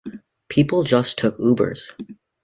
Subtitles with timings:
[0.49, 1.89] People just took Ubers